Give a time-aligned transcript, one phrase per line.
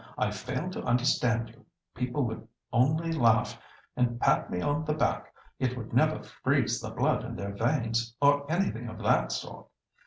[0.17, 1.63] I fail to understand you,'
[1.93, 3.61] people would only laugh
[3.95, 5.31] and pat me on the back.
[5.59, 9.67] It would never freeze the blood in their veins, or anything of that sort.